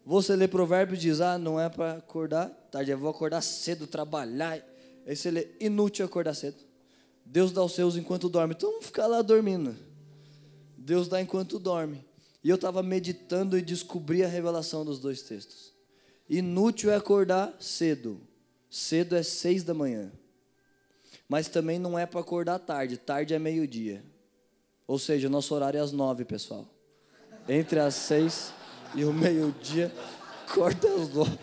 [0.03, 3.85] Você lê provérbio e diz: Ah, não é para acordar tarde, eu vou acordar cedo,
[3.85, 4.59] trabalhar.
[5.05, 6.57] Aí você lê: Inútil acordar cedo.
[7.23, 8.55] Deus dá os seus enquanto dorme.
[8.57, 9.75] Então ficar lá dormindo.
[10.75, 12.03] Deus dá enquanto dorme.
[12.43, 15.71] E eu estava meditando e descobri a revelação dos dois textos.
[16.27, 18.19] Inútil é acordar cedo.
[18.69, 20.11] Cedo é seis da manhã
[21.33, 22.95] mas também não é para acordar tarde.
[22.95, 24.03] Tarde é meio-dia.
[24.85, 26.63] Ou seja, nosso horário é às nove, pessoal.
[27.49, 28.53] Entre as seis
[28.93, 29.91] e o meio-dia,
[30.53, 31.39] corta às nove.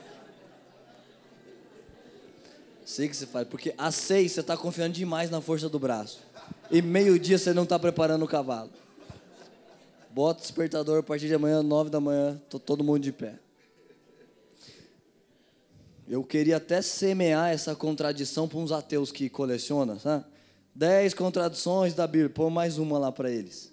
[2.84, 6.20] Sei que você faz, porque às seis você está confiando demais na força do braço.
[6.70, 8.70] E meio-dia você não está preparando o cavalo.
[10.08, 13.40] Bota o despertador a partir de amanhã, nove da manhã, tô todo mundo de pé.
[16.10, 20.24] Eu queria até semear essa contradição para uns ateus que colecionam, sabe?
[20.74, 23.72] Dez contradições da Bíblia, põe mais uma lá para eles.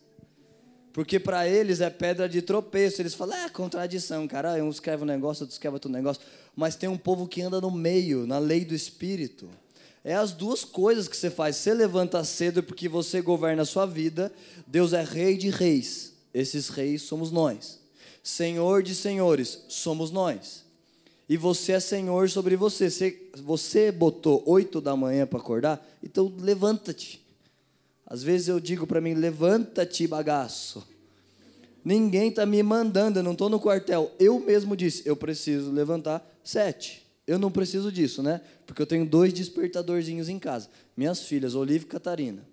[0.93, 3.01] Porque para eles é pedra de tropeço.
[3.01, 4.63] Eles falam, é contradição, cara.
[4.63, 6.21] Um escreve um negócio, outro escreve outro negócio.
[6.55, 9.49] Mas tem um povo que anda no meio, na lei do Espírito.
[10.03, 11.55] É as duas coisas que você faz.
[11.55, 14.31] Você levanta cedo porque você governa a sua vida.
[14.67, 16.13] Deus é rei de reis.
[16.31, 17.79] Esses reis somos nós.
[18.21, 20.66] Senhor de senhores, somos nós
[21.29, 22.89] e você é senhor sobre você.
[22.89, 27.25] Você, você botou oito da manhã para acordar, então levanta-te.
[28.05, 30.87] Às vezes eu digo para mim, levanta-te, bagaço.
[31.83, 34.11] Ninguém está me mandando, eu não estou no quartel.
[34.19, 37.05] Eu mesmo disse, eu preciso levantar sete.
[37.25, 38.41] Eu não preciso disso, né?
[38.65, 40.69] Porque eu tenho dois despertadorzinhos em casa.
[40.95, 42.47] Minhas filhas, Olivia e Catarina.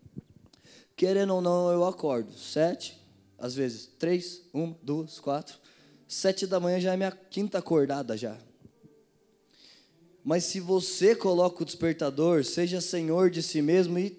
[0.96, 2.32] Querendo ou não, eu acordo.
[2.32, 3.00] Sete,
[3.38, 5.56] às vezes três, uma, duas, quatro.
[6.08, 8.36] Sete da manhã já é minha quinta acordada já.
[10.24, 14.16] Mas se você coloca o despertador, seja senhor de si mesmo e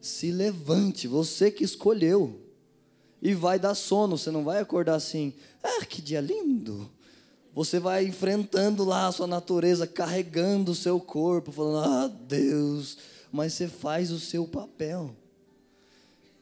[0.00, 2.40] se levante, você que escolheu.
[3.22, 5.32] E vai dar sono, você não vai acordar assim,
[5.62, 6.90] ah, que dia lindo.
[7.54, 12.98] Você vai enfrentando lá a sua natureza, carregando o seu corpo, falando, ah, Deus,
[13.30, 15.14] mas você faz o seu papel.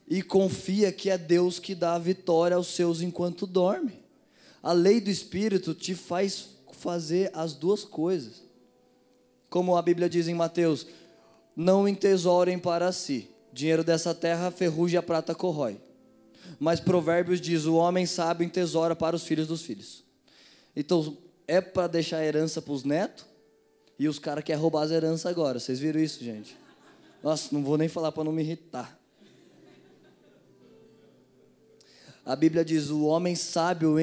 [0.09, 4.03] E confia que é Deus que dá a vitória aos seus enquanto dorme.
[4.63, 8.50] A lei do Espírito te faz fazer as duas coisas.
[9.51, 10.87] Como a Bíblia diz em Mateus:
[11.55, 13.29] Não entesourem para si.
[13.53, 15.79] Dinheiro dessa terra, ferrugem a prata corrói.
[16.59, 20.05] Mas Provérbios diz: O homem sábio entesoura para os filhos dos filhos.
[20.75, 23.27] Então, é para deixar a herança para os netos
[23.99, 25.59] e os caras querem roubar as heranças agora.
[25.59, 26.57] Vocês viram isso, gente?
[27.23, 28.99] Nossa, não vou nem falar para não me irritar.
[32.25, 33.97] A Bíblia diz: o homem sábio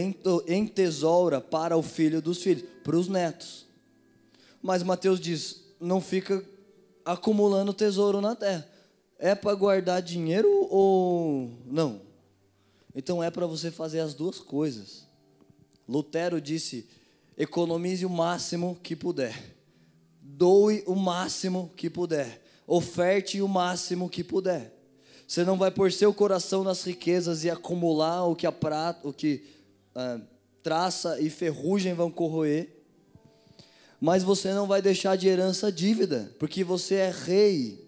[0.46, 3.67] entesoura para o filho dos filhos, para os netos.
[4.68, 6.44] Mas Mateus diz: não fica
[7.06, 8.68] acumulando tesouro na terra.
[9.18, 12.02] É para guardar dinheiro ou não?
[12.94, 15.08] Então é para você fazer as duas coisas.
[15.88, 16.86] Lutero disse:
[17.38, 19.56] economize o máximo que puder,
[20.22, 24.74] doe o máximo que puder, oferte o máximo que puder.
[25.26, 29.14] Você não vai pôr seu coração nas riquezas e acumular o que a prata, o
[29.14, 29.46] que
[29.96, 30.20] ah,
[30.62, 32.77] traça e ferrugem vão corroer.
[34.00, 37.88] Mas você não vai deixar de herança dívida, porque você é rei.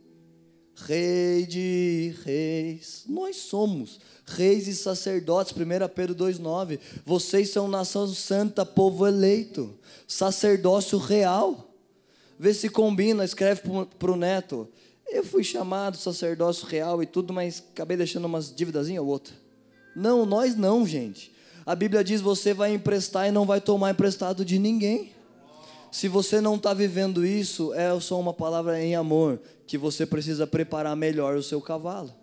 [0.75, 3.03] Rei de reis.
[3.07, 5.53] Nós somos reis e sacerdotes.
[5.53, 5.57] 1
[5.93, 6.79] Pedro 2,9.
[7.05, 11.73] Vocês são nação santa, povo eleito, sacerdócio real.
[12.39, 13.61] Vê se combina, escreve
[13.99, 14.67] para o neto.
[15.05, 19.33] Eu fui chamado sacerdócio real e tudo, mas acabei deixando umas dívidazinha ou outra.
[19.95, 21.31] Não, nós não, gente.
[21.65, 25.11] A Bíblia diz: você vai emprestar e não vai tomar emprestado de ninguém.
[25.91, 30.45] Se você não está vivendo isso, é só uma palavra em amor, que você precisa
[30.45, 32.13] preparar melhor o seu cavalo.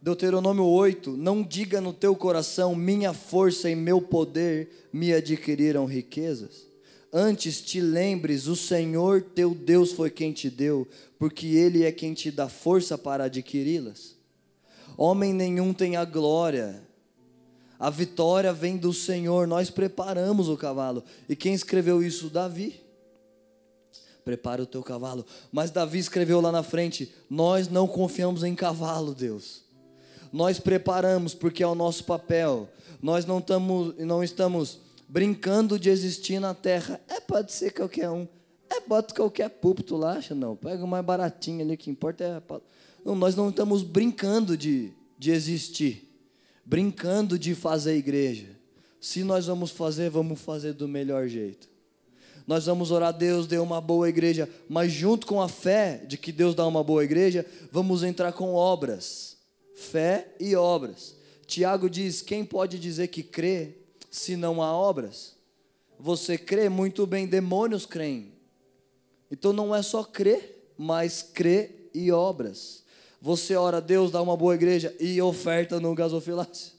[0.00, 6.66] Deuteronômio 8: Não diga no teu coração, minha força e meu poder me adquiriram riquezas.
[7.12, 10.86] Antes te lembres, o Senhor teu Deus foi quem te deu,
[11.18, 14.14] porque Ele é quem te dá força para adquiri-las.
[14.96, 16.85] Homem nenhum tem a glória,
[17.78, 21.04] a vitória vem do Senhor, nós preparamos o cavalo.
[21.28, 22.30] E quem escreveu isso?
[22.30, 22.80] Davi.
[24.24, 25.24] Prepara o teu cavalo.
[25.52, 29.62] Mas Davi escreveu lá na frente: Nós não confiamos em cavalo, Deus.
[30.32, 32.68] Nós preparamos porque é o nosso papel.
[33.00, 37.00] Nós não, tamo, não estamos brincando de existir na terra.
[37.08, 38.26] É, pode ser qualquer um.
[38.68, 40.56] É, bota qualquer púlpito lá, acha não.
[40.56, 42.42] Pega o mais baratinho ali, que importa é.
[43.04, 46.05] Não, nós não estamos brincando de, de existir,
[46.66, 48.48] brincando de fazer igreja.
[49.00, 51.68] Se nós vamos fazer, vamos fazer do melhor jeito.
[52.44, 56.32] Nós vamos orar, Deus dê uma boa igreja, mas junto com a fé de que
[56.32, 59.36] Deus dá uma boa igreja, vamos entrar com obras.
[59.74, 61.14] Fé e obras.
[61.46, 63.78] Tiago diz: quem pode dizer que crê
[64.10, 65.36] se não há obras?
[65.98, 68.32] Você crê muito bem, demônios creem.
[69.30, 72.84] Então não é só crer, mas crer e obras.
[73.20, 76.72] Você ora, Deus dá uma boa igreja e oferta no gasofilácio.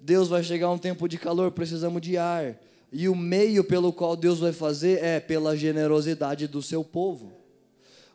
[0.00, 2.56] Deus vai chegar um tempo de calor, precisamos de ar.
[2.92, 7.32] E o meio pelo qual Deus vai fazer é pela generosidade do seu povo.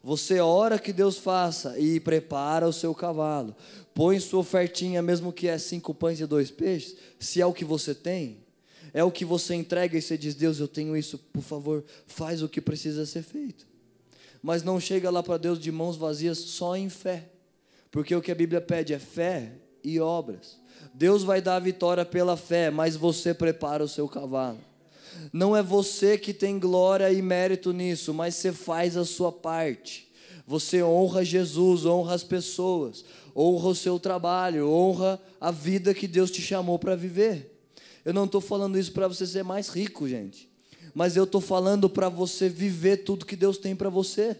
[0.01, 3.55] Você ora que Deus faça e prepara o seu cavalo.
[3.93, 7.65] Põe sua ofertinha, mesmo que é cinco pães e dois peixes, se é o que
[7.65, 8.38] você tem.
[8.93, 12.41] É o que você entrega e você diz: Deus, eu tenho isso, por favor, faz
[12.41, 13.67] o que precisa ser feito.
[14.41, 17.29] Mas não chega lá para Deus de mãos vazias só em fé,
[17.91, 19.52] porque o que a Bíblia pede é fé
[19.84, 20.60] e obras.
[20.93, 24.60] Deus vai dar a vitória pela fé, mas você prepara o seu cavalo.
[25.34, 30.08] Não é você que tem glória e mérito nisso, mas você faz a sua parte.
[30.45, 36.32] Você honra Jesus, honra as pessoas, honra o seu trabalho, honra a vida que Deus
[36.32, 37.56] te chamou para viver.
[38.04, 40.49] Eu não estou falando isso para você ser mais rico, gente,
[40.95, 44.36] mas eu estou falando para você viver tudo que Deus tem para você.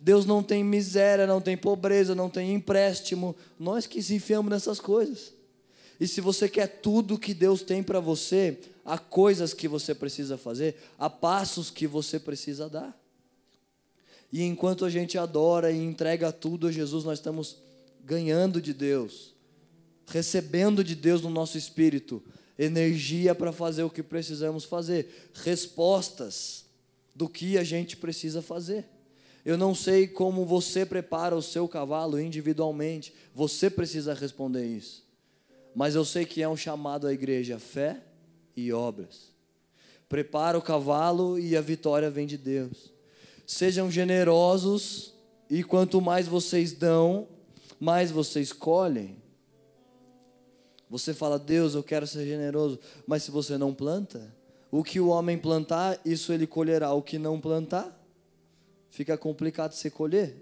[0.00, 3.36] Deus não tem miséria, não tem pobreza, não tem empréstimo.
[3.58, 5.32] Nós que se enfiamos nessas coisas.
[6.00, 10.36] E se você quer tudo que Deus tem para você, há coisas que você precisa
[10.36, 12.98] fazer, há passos que você precisa dar.
[14.32, 17.58] E enquanto a gente adora e entrega tudo a Jesus, nós estamos
[18.04, 19.34] ganhando de Deus,
[20.06, 22.22] recebendo de Deus no nosso espírito
[22.58, 26.64] energia para fazer o que precisamos fazer, respostas
[27.14, 28.86] do que a gente precisa fazer.
[29.44, 35.04] Eu não sei como você prepara o seu cavalo individualmente, você precisa responder isso.
[35.74, 38.02] Mas eu sei que é um chamado à igreja, fé
[38.56, 39.32] e obras.
[40.08, 42.92] Prepara o cavalo e a vitória vem de Deus.
[43.46, 45.14] Sejam generosos
[45.50, 47.26] e quanto mais vocês dão,
[47.80, 49.16] mais vocês colhem.
[50.88, 54.34] Você fala, Deus, eu quero ser generoso, mas se você não planta,
[54.70, 56.92] o que o homem plantar, isso ele colherá.
[56.92, 58.01] O que não plantar,
[58.92, 60.36] fica complicado se colher.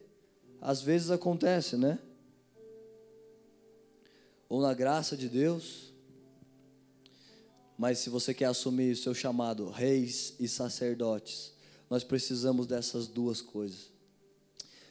[0.60, 1.98] Às vezes acontece, né?
[4.48, 5.94] Ou na graça de Deus,
[7.78, 11.54] mas se você quer assumir o seu chamado, reis e sacerdotes,
[11.88, 13.88] nós precisamos dessas duas coisas.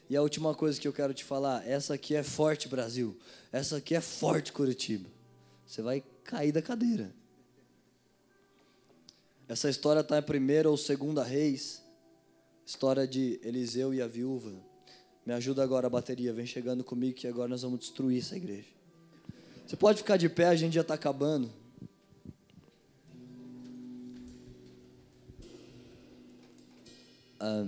[0.09, 3.19] E a última coisa que eu quero te falar, essa aqui é forte Brasil,
[3.51, 5.09] essa aqui é forte Curitiba.
[5.67, 7.13] Você vai cair da cadeira.
[9.49, 11.83] Essa história está em primeira ou segunda reis,
[12.69, 14.51] história de Eliseu e a viúva.
[15.25, 18.67] Me ajuda agora a bateria, vem chegando comigo que agora nós vamos destruir essa igreja.
[19.65, 21.49] Você pode ficar de pé, a gente já está acabando.
[27.39, 27.65] a,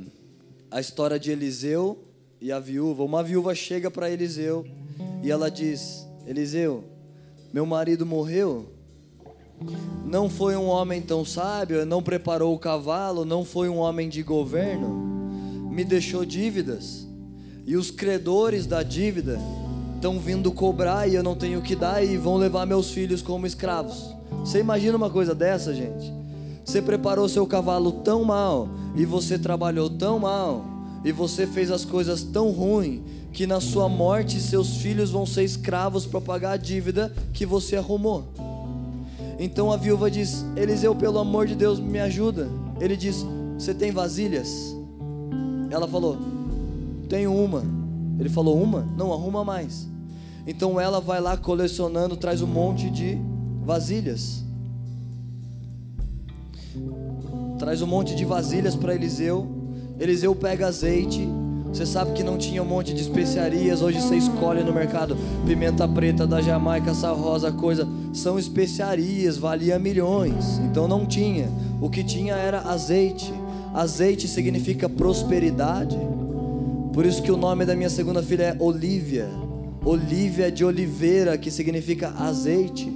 [0.69, 1.97] a história de Eliseu
[2.39, 3.03] e a viúva.
[3.03, 4.67] Uma viúva chega para Eliseu
[5.23, 6.83] e ela diz: Eliseu,
[7.51, 8.71] meu marido morreu.
[10.05, 14.23] Não foi um homem tão sábio, não preparou o cavalo, não foi um homem de
[14.23, 14.89] governo,
[15.69, 17.07] me deixou dívidas.
[17.65, 19.39] e os credores da dívida
[19.95, 23.21] estão vindo cobrar e eu não tenho o que dar e vão levar meus filhos
[23.21, 24.13] como escravos.
[24.39, 26.11] Você imagina uma coisa dessa, gente?
[26.65, 30.65] Você preparou seu cavalo tão mal e você trabalhou tão mal
[31.05, 35.43] e você fez as coisas tão ruim que na sua morte seus filhos vão ser
[35.43, 38.50] escravos para pagar a dívida que você arrumou.
[39.39, 42.49] Então a viúva diz: Eliseu, pelo amor de Deus, me ajuda.
[42.79, 43.25] Ele diz:
[43.57, 44.75] Você tem vasilhas?
[45.69, 46.17] Ela falou:
[47.09, 47.63] Tenho uma.
[48.19, 48.87] Ele falou: Uma?
[48.97, 49.87] Não, arruma mais.
[50.45, 53.17] Então ela vai lá colecionando, traz um monte de
[53.63, 54.43] vasilhas.
[57.59, 59.47] Traz um monte de vasilhas para Eliseu.
[59.99, 61.27] Eliseu pega azeite.
[61.71, 63.81] Você sabe que não tinha um monte de especiarias.
[63.81, 67.87] Hoje você escolhe no mercado pimenta preta da Jamaica, sal rosa, coisa.
[68.13, 70.59] São especiarias, valia milhões.
[70.59, 71.49] Então não tinha.
[71.79, 73.33] O que tinha era azeite.
[73.73, 75.97] Azeite significa prosperidade.
[76.93, 79.29] Por isso que o nome da minha segunda filha é Olívia.
[79.83, 82.91] Olívia de oliveira, que significa azeite.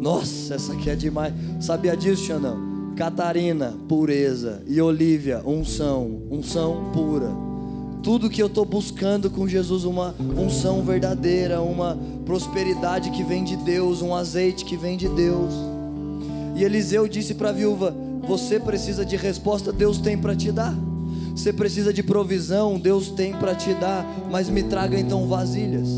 [0.00, 1.32] Nossa, essa aqui é demais.
[1.58, 2.92] Sabia disso, Xandão?
[2.94, 4.62] Catarina, pureza.
[4.66, 6.22] E Olívia, unção.
[6.30, 7.43] Unção pura.
[8.04, 13.56] Tudo que eu estou buscando com Jesus, uma unção verdadeira, uma prosperidade que vem de
[13.56, 15.54] Deus, um azeite que vem de Deus.
[16.54, 17.96] E Eliseu disse para a viúva:
[18.28, 20.74] Você precisa de resposta, Deus tem para te dar.
[21.34, 25.88] Você precisa de provisão, Deus tem para te dar, mas me traga então vasilhas.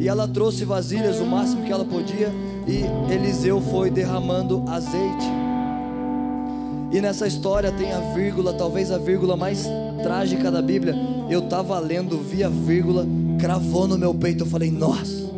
[0.00, 2.34] E ela trouxe vasilhas, o máximo que ela podia,
[2.66, 2.82] e
[3.12, 5.26] Eliseu foi derramando azeite.
[6.90, 9.64] E nessa história tem a vírgula, talvez a vírgula mais
[10.02, 11.15] trágica da Bíblia.
[11.28, 13.06] Eu estava lendo, vi a vírgula,
[13.38, 14.44] cravou no meu peito.
[14.44, 15.30] Eu falei, nossa,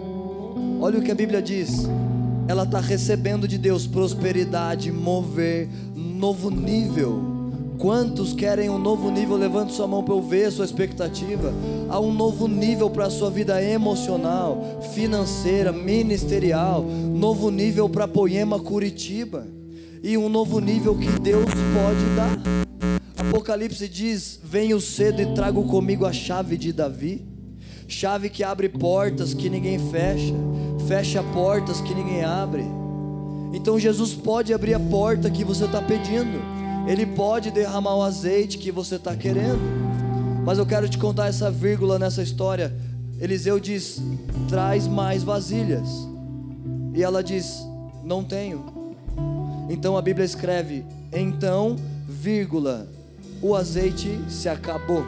[0.80, 1.89] olha o que a Bíblia diz.
[2.47, 7.39] Ela está recebendo de Deus prosperidade, mover, novo nível
[7.78, 9.36] Quantos querem um novo nível?
[9.36, 11.53] Levante sua mão para eu ver sua expectativa.
[11.89, 16.82] Há um novo nível para a sua vida emocional, financeira, ministerial.
[16.82, 19.47] Novo nível para Poema Curitiba.
[20.03, 22.78] E um novo nível que Deus pode dar.
[23.29, 27.26] Apocalipse diz: Venho cedo e trago comigo a chave de Davi.
[27.87, 30.35] Chave que abre portas que ninguém fecha,
[30.87, 32.64] fecha portas que ninguém abre.
[33.53, 36.39] Então Jesus pode abrir a porta que você está pedindo.
[36.87, 39.61] Ele pode derramar o azeite que você está querendo.
[40.45, 42.74] Mas eu quero te contar essa vírgula nessa história.
[43.20, 44.01] Eliseu diz:
[44.49, 45.89] traz mais vasilhas.
[46.95, 47.62] E ela diz:
[48.03, 48.64] não tenho.
[49.68, 51.76] Então a Bíblia escreve: então,
[52.07, 52.89] vírgula,
[53.43, 55.07] o azeite se acabou.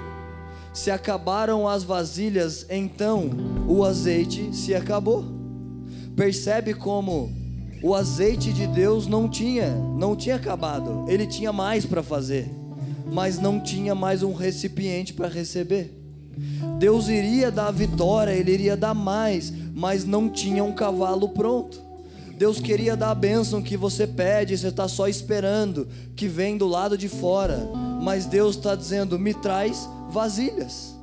[0.73, 3.31] Se acabaram as vasilhas, então
[3.67, 5.25] o azeite se acabou.
[6.15, 7.33] Percebe como
[7.83, 11.05] o azeite de Deus não tinha, não tinha acabado.
[11.09, 12.51] Ele tinha mais para fazer,
[13.11, 15.97] mas não tinha mais um recipiente para receber.
[16.79, 21.81] Deus iria dar a vitória, ele iria dar mais, mas não tinha um cavalo pronto.
[22.37, 26.67] Deus queria dar a bênção que você pede, você está só esperando, que vem do
[26.67, 27.69] lado de fora.
[28.01, 30.97] Mas Deus está dizendo: me traz vasilhas,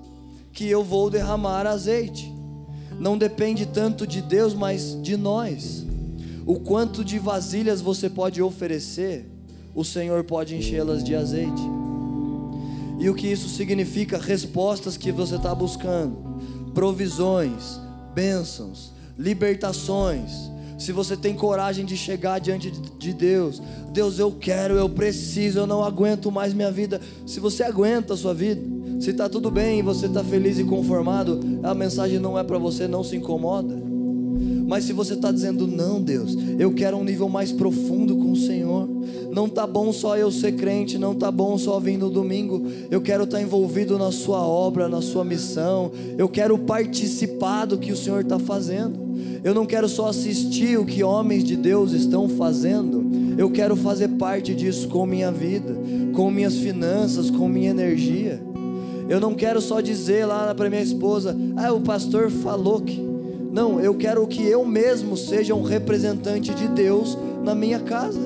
[0.51, 2.33] que eu vou derramar azeite.
[2.99, 5.85] Não depende tanto de Deus, mas de nós.
[6.45, 9.29] O quanto de vasilhas você pode oferecer,
[9.75, 11.61] o Senhor pode enchê-las de azeite.
[12.99, 14.17] E o que isso significa?
[14.17, 16.17] Respostas que você está buscando,
[16.73, 17.79] provisões,
[18.15, 20.49] bênçãos, libertações.
[20.77, 23.61] Se você tem coragem de chegar diante de Deus,
[23.91, 27.01] Deus, eu quero, eu preciso, eu não aguento mais minha vida.
[27.25, 28.61] Se você aguenta a sua vida,
[28.99, 32.87] se está tudo bem, você está feliz e conformado, a mensagem não é para você,
[32.87, 33.86] não se incomoda.
[34.67, 38.35] Mas se você está dizendo, não, Deus, eu quero um nível mais profundo com o
[38.35, 38.87] Senhor.
[39.31, 42.65] Não tá bom só eu ser crente, não tá bom só vir no domingo.
[42.91, 45.89] Eu quero estar tá envolvido na sua obra, na sua missão.
[46.17, 49.07] Eu quero participar do que o Senhor está fazendo.
[49.41, 53.07] Eu não quero só assistir o que homens de Deus estão fazendo.
[53.37, 55.73] Eu quero fazer parte disso com minha vida,
[56.13, 58.41] com minhas finanças, com minha energia.
[59.07, 63.06] Eu não quero só dizer lá para minha esposa, ah, o pastor falou que.
[63.51, 68.19] Não, eu quero que eu mesmo seja um representante de Deus na minha casa,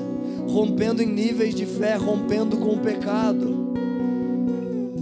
[0.48, 3.72] rompendo em níveis de fé, rompendo com o pecado,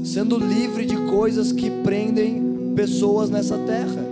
[0.05, 4.09] sendo livre de coisas que prendem pessoas nessa terra.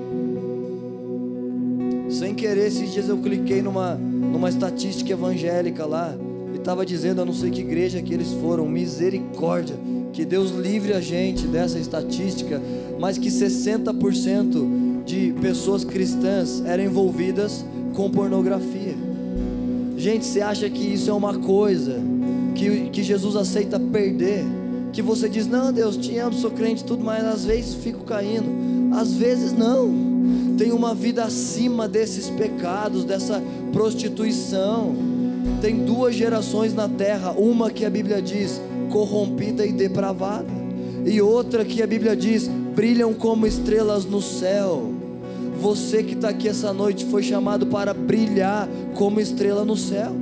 [2.10, 6.16] Sem querer, esses dias eu cliquei numa, numa estatística evangélica lá
[6.52, 9.76] e estava dizendo, eu não sei que igreja que eles foram, misericórdia,
[10.12, 12.60] que Deus livre a gente dessa estatística,
[12.98, 18.94] mas que 60% de pessoas cristãs eram envolvidas com pornografia.
[19.96, 21.96] Gente, você acha que isso é uma coisa
[22.54, 24.44] que, que Jesus aceita perder?
[24.92, 28.94] que você diz: Não, Deus, te amo, sou crente, tudo, mas às vezes fico caindo.
[28.94, 30.08] Às vezes não.
[30.56, 33.42] Tem uma vida acima desses pecados, dessa
[33.72, 34.94] prostituição.
[35.60, 40.48] Tem duas gerações na terra: uma que a Bíblia diz corrompida e depravada,
[41.04, 44.97] e outra que a Bíblia diz brilham como estrelas no céu.
[45.60, 50.14] Você que está aqui essa noite foi chamado para brilhar como estrela no céu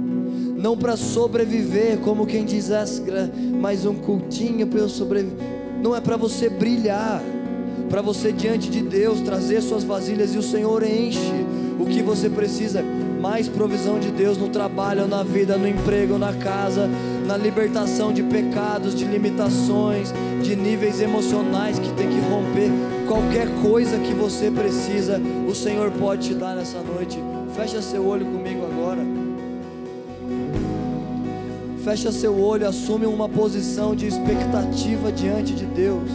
[0.56, 2.70] não para sobreviver, como quem diz,
[3.60, 5.38] mais um cultinho para eu sobreviver.
[5.82, 7.22] Não é para você brilhar,
[7.90, 11.46] para você diante de Deus trazer suas vasilhas e o Senhor enche
[11.78, 12.82] o que você precisa.
[13.26, 16.88] Mais provisão de Deus no trabalho, na vida, no emprego, na casa,
[17.26, 20.14] na libertação de pecados, de limitações,
[20.44, 22.70] de níveis emocionais que tem que romper.
[23.08, 27.18] Qualquer coisa que você precisa, o Senhor pode te dar nessa noite.
[27.56, 29.04] Fecha seu olho comigo agora.
[31.82, 36.08] Fecha seu olho, assume uma posição de expectativa diante de Deus.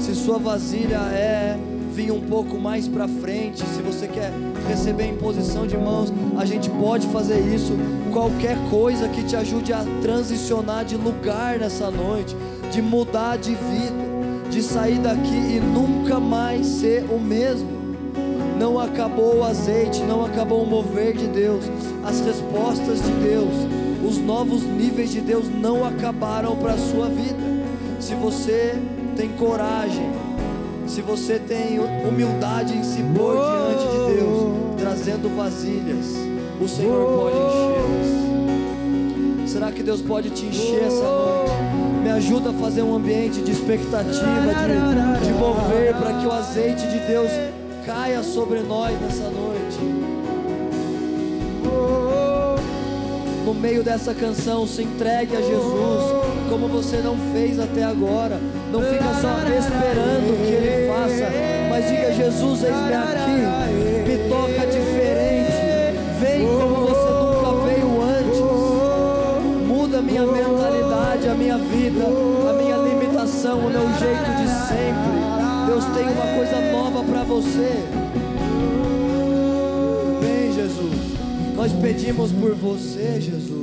[0.00, 1.56] Se sua vasilha é
[1.98, 4.32] vir um pouco mais para frente, se você quer
[4.68, 7.72] receber em posição de mãos, a gente pode fazer isso.
[8.12, 12.36] Qualquer coisa que te ajude a transicionar de lugar nessa noite,
[12.70, 17.68] de mudar de vida, de sair daqui e nunca mais ser o mesmo.
[18.60, 21.64] Não acabou o azeite, não acabou o mover de Deus,
[22.04, 23.78] as respostas de Deus
[24.08, 27.36] os novos níveis de Deus não acabaram para a sua vida.
[27.98, 28.80] Se você
[29.16, 30.08] tem coragem,
[30.88, 36.06] se você tem humildade em se pôr diante de Deus, trazendo vasilhas,
[36.60, 38.18] o Senhor pode enchê-las.
[39.50, 41.52] Será que Deus pode te encher essa noite?
[42.02, 44.14] Me ajuda a fazer um ambiente de expectativa,
[45.20, 47.30] de, de mover para que o azeite de Deus
[47.84, 50.17] caia sobre nós nessa noite.
[53.48, 56.04] No meio dessa canção, se entregue a Jesus,
[56.50, 58.38] como você não fez até agora.
[58.70, 61.30] Não fica só esperando que Ele faça,
[61.70, 70.02] mas diga: Jesus, eis-me aqui, me toca diferente, vem como você nunca veio antes, muda
[70.02, 75.18] minha mentalidade, a minha vida, a minha limitação, o meu jeito de sempre.
[75.66, 78.07] Deus tem uma coisa nova para você.
[81.58, 83.57] Nós pedimos por você, Jesus.